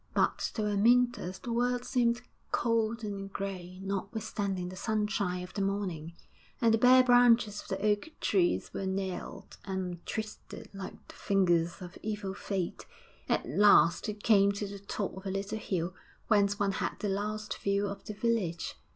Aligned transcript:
But 0.15 0.39
to 0.55 0.63
Amyntas 0.63 1.37
the 1.37 1.53
world 1.53 1.85
seemed 1.85 2.23
cold 2.51 3.03
and 3.03 3.31
grey, 3.31 3.79
notwithstanding 3.83 4.69
the 4.69 4.75
sunshine 4.75 5.43
of 5.43 5.53
the 5.53 5.61
morning; 5.61 6.13
and 6.59 6.73
the 6.73 6.79
bare 6.79 7.03
branches 7.03 7.61
of 7.61 7.67
the 7.67 7.85
oak 7.85 8.09
trees 8.19 8.73
were 8.73 8.87
gnarled 8.87 9.57
and 9.63 10.03
twisted 10.07 10.71
like 10.73 11.07
the 11.07 11.13
fingers 11.13 11.83
of 11.83 11.99
evil 12.01 12.33
fate. 12.33 12.87
At 13.29 13.47
last 13.47 14.07
he 14.07 14.15
came 14.15 14.51
to 14.53 14.65
the 14.67 14.79
top 14.79 15.15
of 15.15 15.27
a 15.27 15.29
little 15.29 15.59
hill 15.59 15.93
whence 16.29 16.57
one 16.59 16.71
had 16.81 16.95
the 16.97 17.07
last 17.09 17.59
view 17.59 17.85
of 17.85 18.03
the 18.05 18.15
village. 18.15 18.77